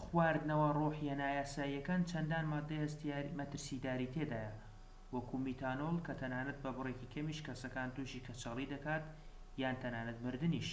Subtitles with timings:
[0.00, 2.84] خواردنەوە ڕۆحیە نایاساییەکان چەندان مادەی
[3.38, 4.54] مەترسیداری تێدایە
[5.14, 9.04] وەکو میتانۆل کە تەنانەت بە بڕێکی کەمیش کەسەکان توشی کەچەڵی دەکات
[9.62, 10.70] یان تەنانەت مردنیش